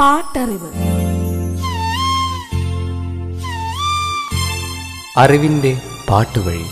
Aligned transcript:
പാട്ടറിവ്. 0.00 0.70
അറിവിന്റെ 5.16 5.80
പാട്ടുവഴി. 6.08 6.64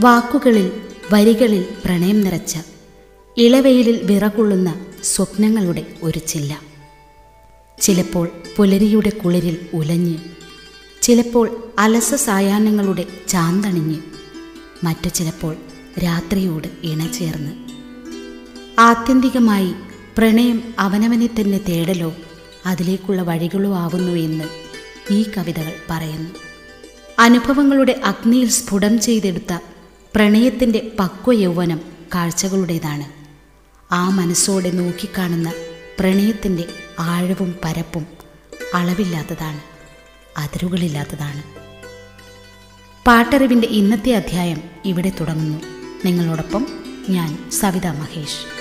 വാക്കുകളിൽ 0.00 0.80
വരികളിൽ 1.12 1.76
പ്രണയം 1.84 2.20
നിറച്ച 2.20 2.56
ഇളവെയിലിൽ 3.38 4.00
വിറകൊള്ളുന്ന 4.02 4.86
സ്വപ്നങ്ങളുടെ 5.02 5.86
ഒരു 6.02 6.18
ചില്ല. 6.18 6.60
ചിലപ്പോൾ 7.80 8.28
പുലരിയുടെ 8.56 9.10
കുളിരിൽ 9.10 9.66
ഉലഞ്ഞ് 9.74 10.14
ചിലപ്പോൾ 11.02 11.72
അലസ 11.78 12.14
സായാഹ്നങ്ങളുടെ 12.14 13.06
ചാന്തണിഞ്ഞ് 13.28 13.96
മറ്റു 14.84 15.08
ചിലപ്പോൾ 15.08 15.56
രാത്രിയോട് 16.04 16.68
ഇണചേർന്ന്. 16.82 17.52
ആത്യന്തികമായി 18.80 19.74
പ്രണയം 20.18 20.74
അവനവനെ 20.78 21.26
തന്നെ 21.26 21.58
തേടലോ 21.58 22.14
അതിലേക്കുള്ള 22.66 23.22
വഴികളോ 23.22 23.74
ആവുന്നു 23.74 24.12
എന്ന് 24.12 24.44
ഈ 25.12 25.22
കവിതകൾ 25.22 25.72
പറയുന്നു. 25.90 26.30
അനുഭവങ്ങളുടെ 27.18 28.00
അഗ്നിയിൽ 28.04 28.48
സ്ഫുടം 28.48 29.00
ചെയ്തെടുത്ത 29.00 29.58
പ്രണയത്തിന്റെ 30.14 30.92
പക്വ 30.98 31.32
യൗവനം 31.32 31.80
കാഴ്ചകളുടേതാണ്. 32.14 33.15
ആ 33.96 34.08
മനസ്സോടെ 34.08 34.70
നോക്കിക്കാണുന്ന 34.70 35.52
പ്രണയത്തിന്റെ 36.00 36.64
ആഴവും 36.98 37.58
പരപ്പും 37.64 38.06
അളവില്ലാത്തതാണ് 38.74 39.60
അതിരുകളില്ലാത്തതാണ്. 40.38 41.42
പാട്ടറിവിന്റെ 43.06 43.66
ഇന്നത്തെ 43.66 44.12
അധ്യായം 44.12 44.62
ഇവിടെ 44.84 45.12
തുടങ്ങുന്നു. 45.20 45.58
നിങ്ങളോടൊപ്പം 46.04 46.66
ഞാൻ 47.08 47.50
സവിതാ 47.50 47.92
മഹേഷ്. 47.92 48.55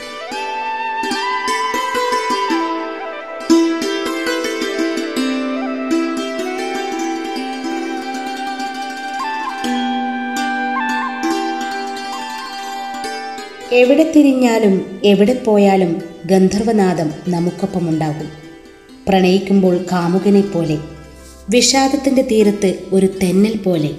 എവിടെ 13.76 14.12
തിരിഞ്ഞാലും 14.16 15.02
എവിടെ 15.04 15.34
പോയാലും 15.34 16.02
ഗന്ധർവനാദം 16.26 17.12
നമുക്കൊപ്പമുണ്ടാകും. 17.28 18.30
പ്രണയിക്കുമ്പോൾ 19.08 19.86
കാമുകനെ 19.92 20.42
പോലെ 20.42 20.78
വിഷാദത്തിന്റെ 21.50 22.22
തീരത്ത് 22.22 22.80
ഒരു 22.94 23.06
തെന്നൽ 23.24 23.58
പോലെ. 23.58 23.90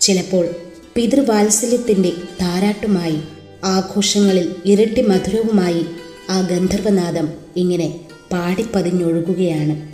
ചിലപ്പോൾ 0.00 0.48
പിതൃവാത്സല്യത്തിന്റെ 0.94 2.12
താരാട്ടുമായി 2.42 3.18
ആഘോഷങ്ങളിൽ 3.64 4.54
ഇരട്ടി 4.64 5.02
മധുരവുമായി 5.02 5.84
ആ 6.30 6.40
ഗന്ധർവനാദം 6.40 7.28
ഇങ്ങനെ 7.56 8.00
പാടിപ്പതിഞ്ഞൊഴുകുകയാണ്. 8.32 9.92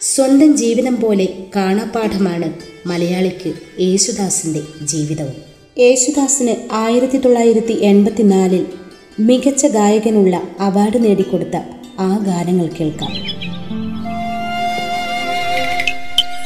സ്വന്തം 0.00 0.56
ജീവിതം 0.56 1.00
പോലെ 1.00 1.28
കാണാപ്പാഠമാണ് 1.56 2.52
മലയാളിക്ക് 2.86 3.52
യേശുദാസിന്റെ 3.80 4.62
ജീവിതവും. 4.82 5.55
യേശുദാസിന് 5.78 6.74
ആയിരത്തി 6.74 7.18
തൊള്ളായിരത്തി 7.18 7.72
എൺപത്തിനാലിൽ 7.72 8.66
മികച്ച 9.20 9.66
ഗായകനുള്ള 9.66 10.42
അവാർഡ് 10.60 11.04
നേടിക്കൊടുത്ത 11.04 11.56
ആ 12.00 12.18
ഗാനങ്ങൾ 12.18 12.68
കേൾക്കാം. 12.80 13.10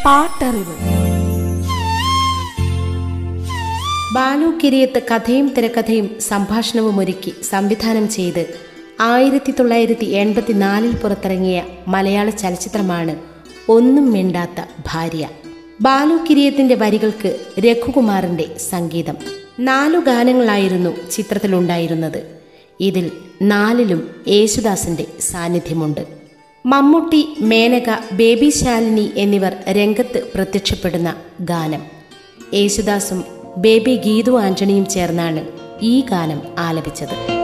പാട്ടറിവ്. 0.06 0.74
ബാലു 4.14 4.58
കിരിയത്ത് 4.64 5.02
കഥയും 5.10 5.54
തിരക്കഥയും 5.58 6.20
സംഭാഷണവും 6.20 7.00
ഒരുക്കി 7.00 7.34
സംവിധാനം 7.42 8.08
ചെയ്ത് 8.08 8.46
ആയിരത്തി 9.00 9.50
തൊള്ളായിരത്തി 9.50 10.04
എൺപത്തിനാലിൽ 10.04 10.94
പുറത്തിറങ്ങിയ 10.96 11.62
മലയാള 11.88 12.30
ചലച്ചിത്രമാണ് 12.30 13.16
ഒന്നും 13.68 14.12
മിണ്ടാത്ത 14.12 14.64
ഭാര്യ. 14.86 15.28
ബാലു 15.80 16.16
വരികൾക്ക് 16.74 17.36
രഘുകുമാറിന്റെ 17.60 18.58
സംഗീതം. 18.70 19.16
നാലു 19.60 19.98
ഗാനങ്ങളായിരുന്നു 19.98 21.10
ചിത്രത്തിലുണ്ടായിരുന്നത്. 21.10 22.22
ഇതിൽ 22.80 23.10
നാലിലും 23.42 24.10
യേശുദാസിന്റെ 24.28 25.06
സാന്നിധ്യമുണ്ട്. 25.20 26.06
മമ്മൂട്ടി 26.66 27.28
മേനക 27.40 27.96
ബേബി 28.12 28.50
ശാലിനി 28.50 29.10
എന്നിവർ 29.16 29.56
രംഗത്ത് 29.68 30.22
പ്രത്യക്ഷപ്പെടുന്ന 30.34 31.14
ഗാനം. 31.40 31.82
യേശുദാസും 32.54 33.24
ബേബി 33.56 33.96
ഗീതു 33.96 34.40
ആന്റണിയും 34.40 34.88
ചേർന്നാണ് 34.88 35.46
ഈ 35.82 36.00
ഗാനം 36.00 36.42
ആലപിച്ചത്. 36.58 37.40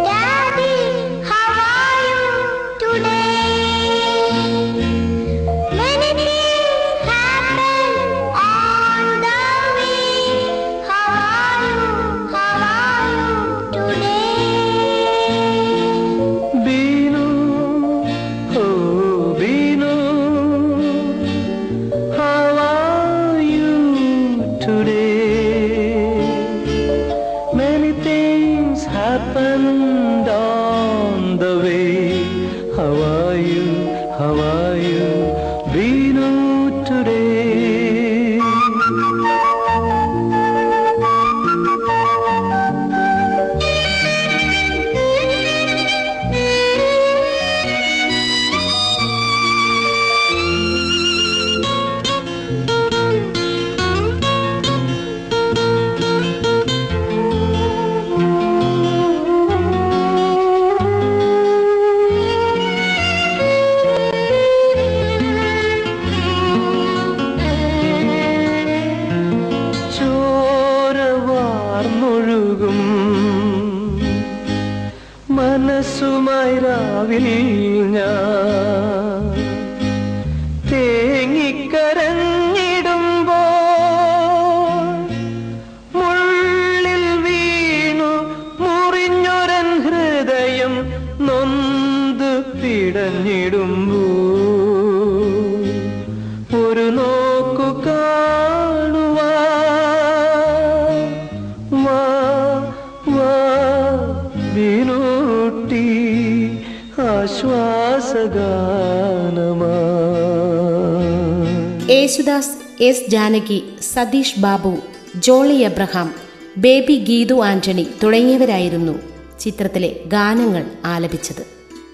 S 112.80 113.10
Janaki 113.10 113.64
Satheesh 113.80 114.40
Babu 114.40 114.78
Jolly 115.16 115.54
Abraham 115.54 116.14
Baby 116.58 116.96
Geethu 116.96 117.44
Antony 117.44 117.86
തുടങ്ങിയവരായിരുന്നു 118.02 118.98
ചിത്രത്തിലെ 119.40 120.00
ഗാനങ്ങൾ 120.06 120.64
ആലപിച്ചത്. 120.84 121.46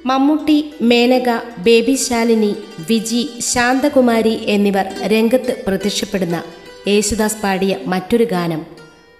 മമ്മൂട്ടി 0.06 0.74
മേനക 0.82 1.38
ബേബി 1.58 1.94
ശാലിനി 1.94 2.56
വിജി 2.88 3.28
ശാന്തകുമാരി 3.40 4.38
എന്നിവർ 4.46 4.86
രംഗത്ത് 5.02 5.64
പ്രത്യക്ഷപ്പെടുന്ന 5.66 6.42
യേശുദാസ് 6.88 7.42
പാടിയ 7.42 7.76
മറ്റൊരു 7.86 8.24
ഗാനം 8.24 8.66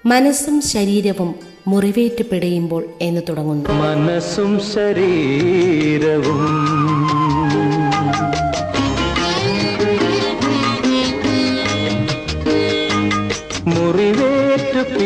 മനസ്സും 0.06 0.60
ശരീരവും 0.60 1.34
മുറിവേറ്റ് 1.68 2.24
പിടയുമ്പോൾ 2.24 2.84
എന്ന് 3.00 3.20
തുടങ്ങുന്നു. 3.28 3.68
മനസ്സും 3.68 4.60
ശരീരവും 4.74 6.40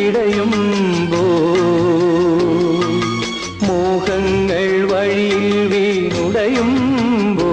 പിടയുമ്പോ 0.07 1.23
മോഹങ്ങൾ 3.67 4.67
വഴിയിൽ 4.91 5.57
വീണുടയുമ്പോ 5.73 7.49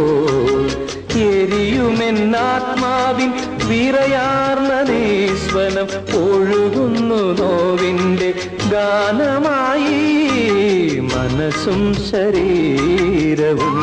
എരിയുമെന്നാത്മാവിൻ 1.30 3.32
വിറയാർന്ന 3.70 4.74
നീസ്വനം 4.90 5.88
ഒഴുകുന്നു 6.22 7.22
നോവിന്റെ 7.40 8.30
ഗാനമായി 8.74 9.98
മനസ്സും 11.14 11.82
ശരീരവും. 12.12 13.80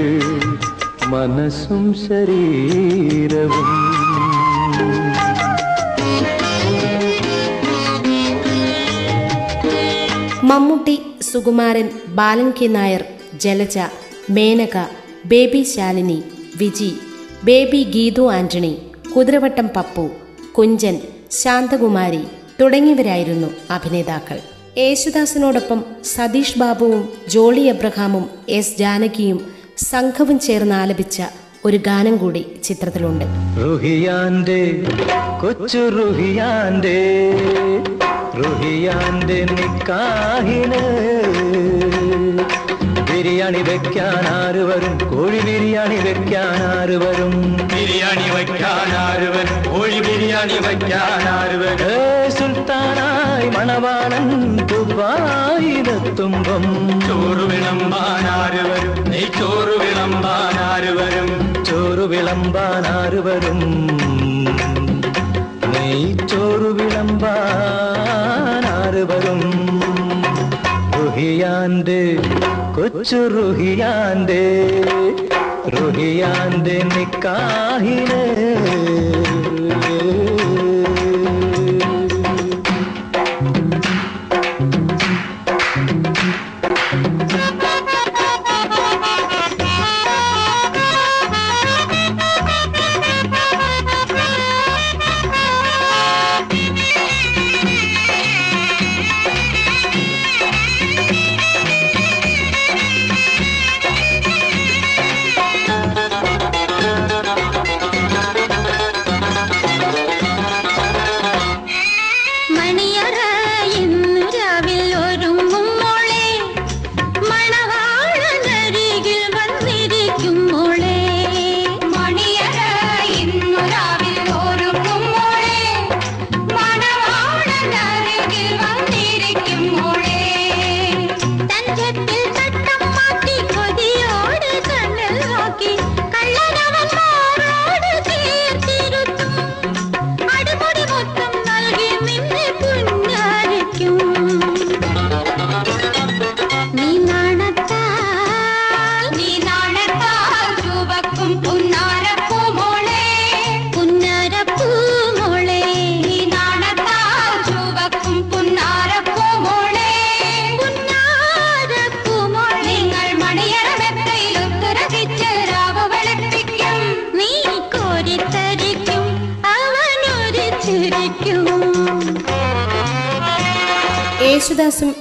മനസ്സും 1.07 1.95
ശരീരവും. 2.07 3.69
Mammootty 10.45 10.97
Sukumaran 11.33 11.91
Balan 12.15 12.51
K 12.51 12.67
Nair 12.67 13.05
Jalaja 13.41 13.79
Menaka 14.31 14.77
baby 15.27 15.63
Shalini 15.63 16.23
Viji 16.59 16.91
baby 17.45 17.83
Geethu 17.95 18.33
Antony 18.33 18.73
Kuthiravattam 19.17 19.69
Pappu 19.77 20.11
Kunchan 20.59 20.99
Shanthakumari 21.31 22.23
തുടങ്ങിയവരായിരുന്നു 22.61 23.51
അഭിനേതാക്കൾ. 23.71 24.54
യേശുദാസിനോടൊപ്പം 24.77 25.81
സതീഷ് 26.05 26.59
ബാബുവും 26.59 27.03
ജോളി 27.29 27.63
എബ്രഹാമും 27.69 28.25
എസ് 28.51 28.77
ജാനകിയും 28.79 29.39
സംഘവും 29.85 30.39
ചേർന്ന് 30.39 30.75
ആലപിച്ച 30.75 31.19
ഒരു 31.65 31.79
ഗാനം 31.79 32.15
കൂടി 32.17 32.41
ചിത്രത്തിലുണ്ട്. 32.65 33.25
റുഹിയാന്റെ 33.61 34.59
കൊച്ചു 35.41 35.83
റുഹിയാന്റെ 35.97 36.99
റുഹിയാന്റെ 38.39 39.39
നിക്കാഹിന് 39.53 40.83
ബിരിയാണി 43.09 43.63
വെക്കാൻ 43.63 44.25
ആര് 44.35 44.63
വരും 44.69 44.95
കോഴി 45.13 45.41
ബിരിയാണി 45.47 45.99
വെക്കാൻ 46.07 46.61
ആര് 46.73 46.97
വരും 47.05 47.35
ബിരിയാണി 47.73 48.29
വെക്കാൻ 48.37 48.91
ആര് 49.05 49.29
വരും 49.37 49.59
കോഴി 49.69 50.01
ബിരിയാണി 50.07 50.59
വെക്കാൻ 50.67 51.25
ആര് 51.35 51.57
വരും 51.63 51.89
ഏ 53.45 53.49
മണവാണൻ 53.55 54.27
മണവാളൻ 54.27 54.27
ദുബായിലെത്തുമ്പം 54.71 56.65
ചോറ് 57.07 57.45
വിളമ്പാൻ 57.51 58.27
ആര് 58.35 58.63
വരും 58.69 58.95
ചോറു 59.39 59.75
വിളമ്പാൻ 59.83 60.57
ആര് 60.67 60.93
വരും 60.99 61.31
ചോറ് 61.69 62.05
വിളമ്പാൻ 62.13 62.87
ആര് 62.93 63.21
വരും 63.27 63.61
നെയ്ച്ചോറ് 65.75 66.71
വിളമ്പാൻ 66.79 67.35
ആര് 68.75 69.03
വരും 69.11 69.43
റുഹിയാന്റെ 70.97 72.03
കൊച്ചു 72.77 73.21
റുഹിയാന്റെ 73.37 74.45
റുഹിയാന്റെ 75.77 76.79
നിക്കാഹിന് 76.95 78.23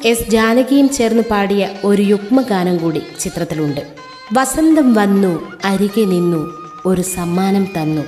എസ് 0.05 0.29
ജാനകിയും 0.29 0.89
ചേർന്ന് 0.89 1.23
പാടിയ 1.23 1.69
ഒരു 1.83 2.01
യുഗ്മഗാനം 2.01 2.77
കൂടി 2.77 3.01
ചിത്രത്തിലുണ്ട്. 3.19 3.81
വസന്തം 4.33 4.93
വന്നു 4.93 5.51
അരികെ 5.65 6.05
നിന്നു 6.05 6.41
ഒരു 6.85 7.01
സമ്മാനം 7.01 7.67
തന്നു. 7.77 8.01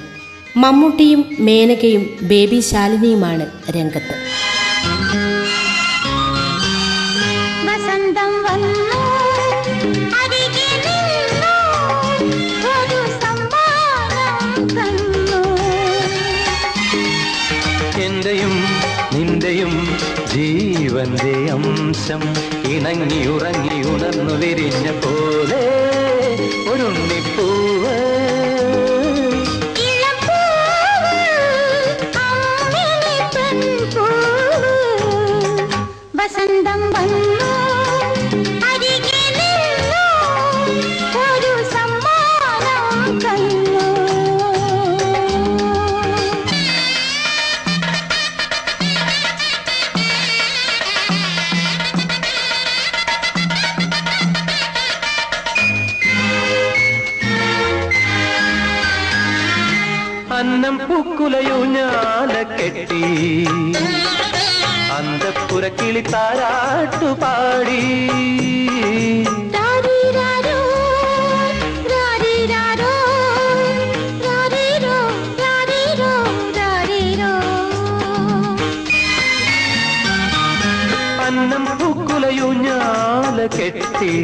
മമ്മൂട്ടിയും 0.58 1.26
മേനകയും 1.40 2.04
ബേബി 2.22 2.60
ശാലിനിയുമാണ് 2.60 3.46
രംഗത്ത്. 3.72 4.16
തന്റെ 21.08 21.34
അംശം 21.52 22.22
ഇണങ്ങി 22.70 23.20
ഉറങ്ങി 23.28 23.76
ഉണർന്നു 23.92 24.36
വിരിഞ്ഞ 24.36 24.88
പോലെ 25.04 25.60
ഒരുണ്ണിപ്പൂവ് 26.72 27.35
കെട്ടി 83.96 84.16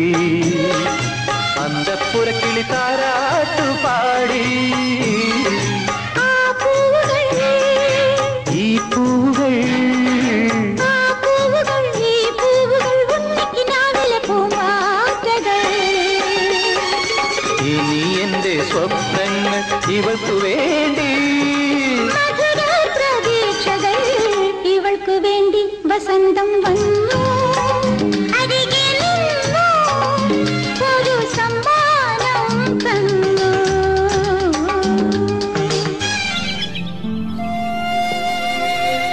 അന്തപ്പുര 1.63 2.27
കിളി 2.39 2.63
താരാട്ടു 2.71 3.65
പാടി. 3.83 4.43
ഈ 8.57 8.67
പൂവുകൾ. 8.91 9.55
ഇനി 17.71 18.01
എന്റെ 18.23 18.55
സ്വപ്നങ്ങൾ 18.71 19.61
ഇവൾക്കു 19.91 20.35
വേണ്ടി. 20.45 21.09
പ്രതീക്ഷകൾ 22.97 23.97
ഇവൾക്ക് 24.75 25.15
വേണ്ടി 25.27 25.63
വസന്തം 25.85 26.49
വന്നു. 26.63 27.40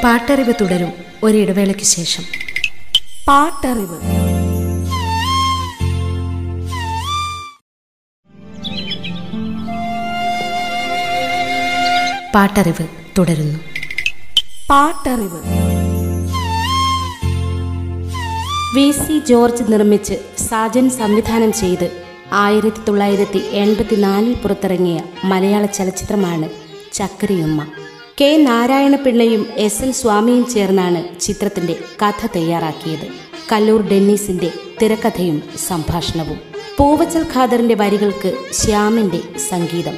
പാട്ടറിവ് 0.09 0.55
തുടരും 0.61 0.93
ഒരിടവേളയ്ക്ക് 1.23 1.83
ശേഷം. 1.83 2.25
പാട്ടറിവ്. 3.29 4.01
പാട്ടറിവ് 12.35 12.87
തുടരുന്നു. 13.19 13.59
പാട്ടറിവ്. 14.71 15.41
വി 18.77 18.91
സി 18.91 19.19
ജോർജ് 19.19 19.73
നിർമ്മിച്ച് 19.73 20.15
സാജൻ 20.39 20.91
സംവിധാനം 20.91 21.53
ചെയ്ത് 21.53 22.03
ആയിരത്തി 22.33 22.85
തൊള്ളായിരത്തി 22.89 23.39
എൺപത്തിനാലിൽ 23.39 24.35
പുറത്തിറങ്ങിയ 24.35 25.03
മലയാള 25.25 25.67
ചലച്ചിത്രമാണ് 25.67 26.49
ചക്രിയുമ്മ. 26.93 27.67
കെ. 28.21 28.37
നാരായണപിള്ളയും 28.37 29.47
എസ്. 29.57 29.83
എൽ 29.83 29.93
സ്വാമിയും 29.93 30.51
ചേർന്നാണ് 30.51 31.21
ചിത്രത്തിന്റെ 31.21 31.77
കഥ 32.03 32.27
തയ്യാറാക്കിയത്. 32.37 33.09
കല്ലൂർ 33.53 33.83
ഡെന്നീസിന്റെ 33.83 34.51
തിരക്കഥയും 34.83 35.43
സംഭാഷണവും. 35.69 36.41
പൂവച്ചൽ 36.79 37.27
ഖാദറിന്റെ 37.35 37.75
വരികൾക്ക് 37.75 38.33
ശ്യാമിന്റെ 38.53 39.21
സംഗീതം. 39.49 39.97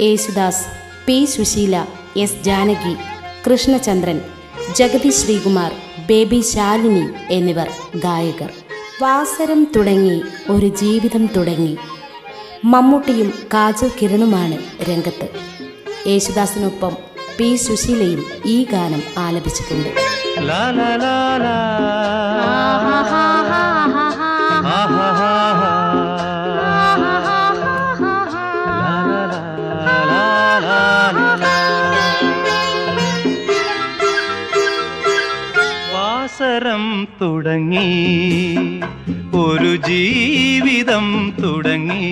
Yesudas 0.00 0.66
P. 1.06 1.24
Susheela 1.24 1.86
S. 2.16 2.44
Janaki 2.44 2.94
Krishnachandran 3.50 4.20
Jagathy 4.76 5.10
Sreekumar 5.10 5.72
Baby 6.06 6.40
Shalini 6.40 7.08
എന്നിവർ 7.30 7.68
ഗായകർ. 7.96 8.50
വാസരം 9.02 9.66
തുടങ്ങി 9.76 10.22
ഒരു 10.50 10.66
ജീവിതം 10.66 11.26
തുടങ്ങി. 11.26 11.76
മമ്മൂട്ടിയും 12.64 13.32
കാജൽ 13.54 13.90
കിരണുമാണ് 14.02 14.58
രംഗത്ത്. 14.90 15.28
യേശുദാസിനൊപ്പം 16.08 17.11
പി 17.42 17.56
സുശീലയും 17.56 18.20
ഈ 18.44 18.66
ഗാനം 18.72 19.02
ആലപിച്ചിട്ടുണ്ട്. 19.18 19.88
വാസരം 35.94 37.08
തുടങ്ങി 37.22 37.88
ഒരു 39.34 39.76
ജീവിതം 39.76 41.32
തുടങ്ങി 41.42 42.08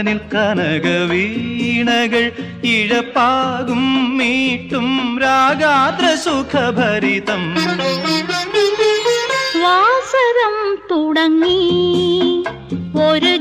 ഇരുജീവനിൽ 0.00 0.20
കനകവീണകൾ 0.34 2.24
ഇഴപ്പാകും 2.64 3.82
മീട്ടും 4.18 5.18
രാഗാദ്ര 5.22 6.06
സുഖഭരിതം. 6.14 7.42
വാസരം 9.62 10.56
തുടങ്ങി. 10.90 11.60
ഒരു 13.10 13.32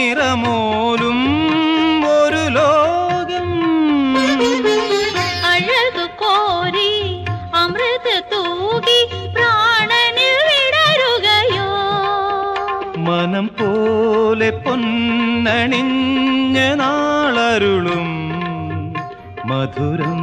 നിറമോലും 0.00 1.18
ഒരു 2.10 2.42
ലോകം. 2.56 3.48
അഴകു 5.50 6.04
കോരി 6.22 6.92
അമൃത് 7.62 8.16
തൂകി 8.32 8.98
പ്രാണനിൽ 9.36 10.36
വിടരുകയോ? 10.48 11.68
മനം 13.06 13.48
പോലെ 13.60 14.50
പൊന്നണിഞ്ഞ 14.64 16.58
നാളരുളും 16.82 18.08
മധുരം 19.50 20.22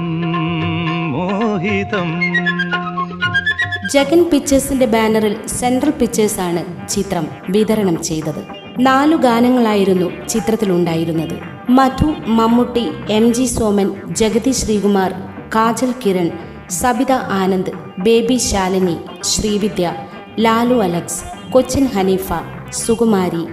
മോഹിതം. 1.13 2.11
ജഗൻ 3.93 4.23
പിക്ചേഴ്സിന്റെ 4.23 4.85
ബാനറിൽ 4.85 5.35
സെൻട്രൽ 5.47 5.93
പിക്ചേഴ്സാണ് 6.01 6.63
ചിത്രം 6.89 7.27
വിതരണം 7.49 7.97
ചെയ്തത്. 8.03 8.41
നാലു 8.85 9.15
ഗാനങ്ങളായിരുന്നു 9.15 10.07
ചിത്രത്തിലുണ്ടായിരുന്നത്. 10.29 11.35
Madhu 11.69 12.07
Mammootty 12.27 12.83
M 13.09 13.33
G 13.33 13.45
Soman 13.45 13.87
Jagathy 14.11 14.51
Sreekumar 14.51 15.11
Kajal 15.55 15.91
Kiran 16.03 16.27
Sabitha 16.69 17.11
Anand 17.11 17.71
Baby 17.99 18.37
Shalini 18.37 18.95
Srividya 19.23 19.93
Lalu 20.39 20.75
Alex 20.75 21.23
Cochin 21.51 21.85
Haneefa 21.85 22.31
Sukumari 22.71 23.43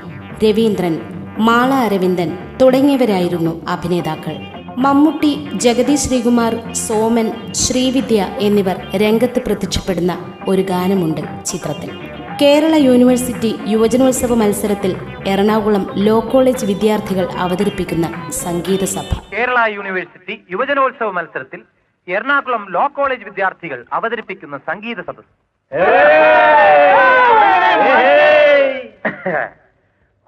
Raveendran 0.44 0.96
Mala 1.38 1.70
Aravindan 1.72 2.30
തുടങ്ങിയവരായിരുന്നു 2.62 3.66
അഭിനേതാക്കൾ. 3.68 4.36
മമ്മൂട്ടി 4.76 5.32
ജഗതി 5.54 5.94
ശ്രീകുമാർ 5.94 6.54
സോമൻ 6.72 7.30
ശ്രീവിദ്യ 7.52 8.26
എന്നിവർ 8.40 8.76
രംഗത്ത് 8.96 9.42
പ്രത്യക്ഷപ്പെടുന്ന 9.46 10.12
ഒരു 10.48 10.62
ഗാനമുണ്ട് 10.62 11.22
ചിത്രത്തിൽ. 11.44 12.13
കേരള 12.40 12.74
യൂണിവേഴ്സിറ്റി 12.80 13.60
യുവജനോത്സവ 13.66 14.34
മത്സരത്തിൽ 14.34 14.96
എറണാകുളം 15.28 16.06
ലോ 16.06 16.24
കോളേജ് 16.30 16.66
വിദ്യാർത്ഥികൾ 16.66 17.28
അവതരിപ്പിക്കുന്ന 17.44 18.28
സംഗീത 18.38 18.84
സഭ 18.94 19.32
കേരള 19.32 19.58
യൂണിവേഴ്സിറ്റി 19.74 20.46
യുവജനോത്സവ 20.50 21.12
മത്സരത്തിൽ 21.12 21.60
എറണാകുളം 22.08 22.72
ലോ 22.72 22.90
കോളേജ് 22.96 23.24
വിദ്യാർത്ഥികൾ 23.24 23.86
അവതരിപ്പിക്കുന്ന 23.92 24.60
സംഗീത 24.66 25.02
സദസ് 25.02 25.28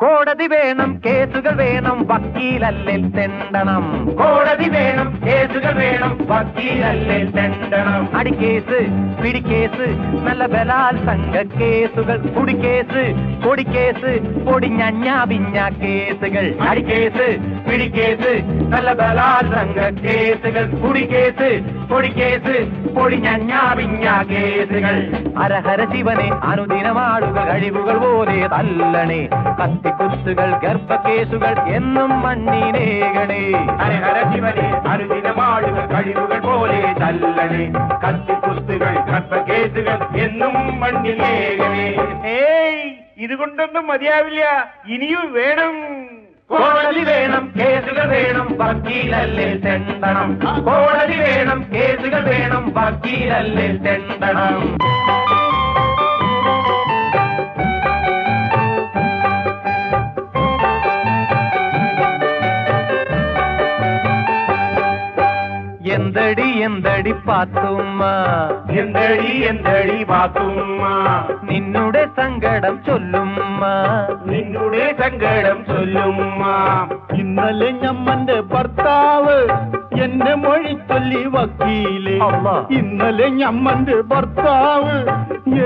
കോടതി 0.00 0.46
വേണം 0.46 1.00
കേസുകൾ 1.06 1.54
വേണം 1.56 2.06
വക്കീലല്ലേ 2.08 2.96
തെണ്ടണം. 3.16 3.84
കോടതി 4.18 4.68
വേണം 4.68 5.08
കേസുകൾ 5.26 5.74
വേണം 5.74 6.12
വക്കീലല്ലേ 6.30 7.18
തെണ്ടണം. 7.36 8.16
അടിക്കേസ് 8.16 8.78
പിടിക്കേസ് 9.22 9.86
നല്ല 10.26 10.46
ബലാത്സംഗ 10.46 11.36
കേസുകൾ 11.60 12.18
കുടിക്കേസ് 12.38 13.04
പൊടിക്കേസ് 13.46 14.12
പൊടിഞ്ഞഞ്ഞ 14.46 15.08
പിഞ്ഞ 15.30 15.58
കേസുകൾ. 15.82 16.46
അടിക്കേസ് 16.68 17.28
പിടിക്കേസ് 17.68 18.32
നല്ല 18.72 18.92
ബലാത്സംഗ 18.92 19.80
കേസുകൾ. 20.04 20.64
കുടിക്കേസ് 20.82 21.48
പൊടിക്കേസ് 21.90 22.54
പൊടിഞ്ഞഞ്ഞ 22.96 23.52
പിഞ്ഞ 23.78 24.04
കേസുകൾ. 24.30 24.96
ഹരഹര 25.38 25.80
ശിവനെ 25.92 26.28
അനുദിനമാടുക 26.50 27.38
കഴിവുകൾ 27.50 27.96
പോലെ 27.98 28.46
തല്ലണേ. 28.46 29.20
കത്തിക്കുത്തുകൾ 29.60 30.48
ഗർഭക്കേസുകൾ 30.64 31.54
എന്നും 31.76 32.10
മണ്ണിനേകണേ 32.22 33.42
ഹരഹര 33.82 34.18
ശിവനെ 34.32 34.68
അനുദിനമാടുക 34.92 35.78
കഴിവുകൾ 35.92 36.38
പോലെ 36.38 36.80
തല്ലണേ. 37.00 37.64
കത്തിക്കുത്തുകൾ 38.04 38.94
ഗർഭക്കേസുകൾ 39.10 39.98
എന്നും 40.24 40.80
മണ്ണിനേകണേ 40.80 41.86
ഏയ് 42.34 42.84
ഇതുകൊണ്ടൊന്നും 43.18 43.86
മതിയാവില്ല. 43.86 44.42
ഇനിയും 44.88 45.32
വേണം. 45.32 45.76
കോടതി 46.50 47.04
വേണം 47.04 47.52
കേസുകൾ 47.58 48.06
വേണം 48.08 48.48
വക്കീലല്ലേ 48.60 49.54
തെണ്ടണം. 49.64 50.28
കോടതി 50.64 51.16
വേണം 51.16 51.60
കേസുകൾ 51.74 52.22
വേണം 52.24 52.72
വക്കീലല്ലേ 52.76 53.68
തെണ്ടണം. 53.86 54.62
എന്തടി 65.96 66.48
എന്തടി 66.58 67.12
പാത്തുമ്മ? 67.12 68.02
എന്തടി 68.70 69.32
എന്തടി 69.42 70.04
പാത്തുമ്മ? 70.04 70.82
നിന്നുടെ 71.50 72.06
സങ്കടം 72.16 72.80
ചൊല്ലുമ്മ. 72.86 73.62
നിന്നുടെ 74.26 74.94
സങ്കടം 75.00 75.64
ചൊല്ലുമ്മ. 75.68 76.42
ഇന്നലെ 77.14 77.70
ഞമ്മന്റെ 77.70 78.40
ഭർത്താവ് 78.40 79.38
എന്റെ 80.02 80.34
മൊഴി 80.34 80.72
ചൊല്ലി 80.88 81.26
വക്കീൽ. 81.26 82.08
ഇന്നലെ 82.70 83.28
ഞമ്മന്റെ 83.28 84.00
ഭർത്താവ് 84.00 84.96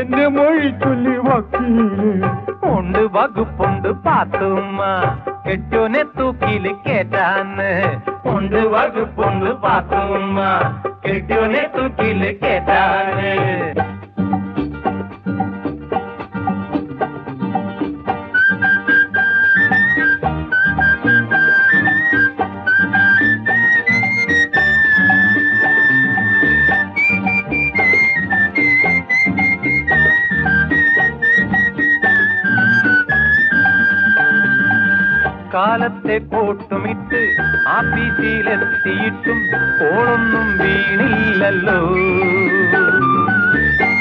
എന്റെ 0.01 0.27
മൊഴി 0.27 0.71
ചൊല്ലി 0.71 1.17
വക്കീൽ. 1.19 2.50
உண்டு 2.75 3.03
வகுப்புண்டு 3.11 3.91
பாத்துமா 4.05 4.91
கெட்டோனே 5.45 6.03
தூக்கில 6.17 6.73
கேட்டான்னு. 6.87 7.69
உண்டு 8.23 8.63
வகுப்புண்டு 8.71 9.51
பாத்துமா 9.65 10.51
கெட்டோனே 11.05 11.63
தூக்கில 11.77 12.23
கேட்டான்னு. 12.43 13.31
കാലത്തെ 36.41 36.61
കോട്ടുമിട്ട് 36.61 37.21
ആഫീസിലെത്തിയിട്ടും 37.69 39.39
ഓളൊന്നും 39.89 40.47
വീണില്ലല്ലോ. 40.59 41.79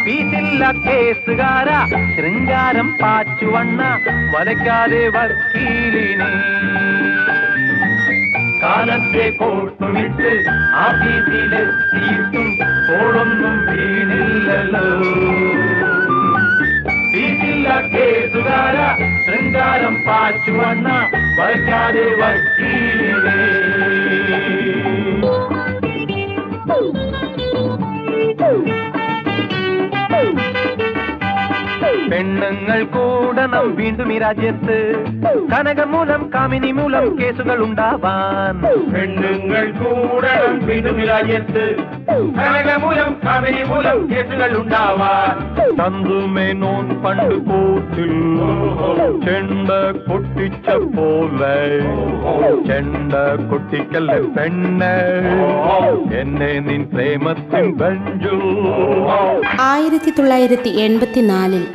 വീട്ടില്ല 0.06 0.72
കേസുകാര 0.86 1.70
ശൃംഗാരം 2.16 2.90
പാച്ചുവണ്ണ 3.02 3.82
വലയ്ക്കാതെ 4.36 5.04
വക്കീലിനെ. 5.16 6.30
കാലത്തെ 8.64 9.28
കോട്ടുമിട്ട് 9.42 10.32
ആഫീസിലെത്തിയിട്ടും 10.86 12.48
ഓളൊന്നും 13.00 13.56
വീണില്ലല്ലോ. 13.68 14.88
കേസുകാര 17.70 18.78
ശൃംഗാരം 19.26 19.96
പാച്ചുവണ്ണ 20.08 20.88
വയ്ക്കാതെ 21.40 22.08
വക്കീലേ 22.22 23.38
പെണ്ണുങ്ങൾ 32.12 32.84
കൂടണം 32.84 33.76
വീണ്ടും 33.76 34.14
ഈ 34.14 34.18
രാജ്യത്ത്. 34.20 34.78
കനകമൂലം 35.52 36.32
കാമിനി 36.34 36.72
മൂലം 36.72 37.20
കേസുകൾ 37.20 37.64
ഉണ്ടാവാൻ. 37.64 38.56
പെണ്ണുങ്ങൾ 38.94 39.72
കൂടണം 39.72 40.66
വീണ്ടും 40.66 41.02
ഈ 41.02 41.06
രാജ്യത്ത്. 41.06 41.66
കനകമൂലം 42.38 43.16
കാമിനി 43.26 43.64
മൂലം 43.64 44.12
കേസുകൾ 44.12 44.58
ഉണ്ടാവാൻ 44.58 45.34
ചന്തുമേനോൻ 45.78 47.02
പണ്ട് 47.04 47.36
പോത്തിൽ 47.48 48.14
ചെണ്ട 49.26 49.70
കൊട്ടിച്ച 50.08 50.68
പോലെ 50.96 51.56
ചെണ്ട 52.68 53.14
കൊട്ടിക്കല്ല 53.52 54.12
പെണ്ണ്? 54.38 54.94
എന്നെ 56.22 56.60
നിൻ 56.60 56.90
പ്രേമത്തിൻ 56.94 57.68
ബഞ്ചു 57.74 58.36
ആയിരത്തി 59.60 60.12
തൊള്ളായിരത്തി 60.12 60.70
എൺപത്തിനാലിൽ 60.70 61.66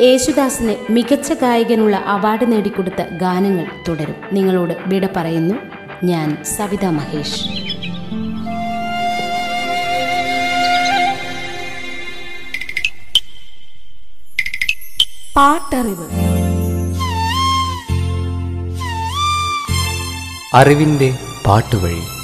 യേശുദാസിന് 0.00 0.76
മികച്ച 0.90 1.32
ഗായകനുള്ള 1.42 1.96
അവാർഡ് 2.06 2.52
നേടിക്കൊടുത്ത 2.52 3.02
ഗാനങ്ങൾ 3.20 3.66
തുടരും. 3.88 4.14
നിങ്ങളോട് 4.32 4.76
വിട 4.86 5.08
പറയുന്നു 5.16 5.56
ഞാൻ 6.02 6.28
സവിത 6.56 6.86
മഹേഷ്. 6.88 7.40
പാട്ടറിവ്. 15.38 16.08
അറിവിന്റെ 20.54 21.18
പാട്ടുവഴി. 21.46 22.17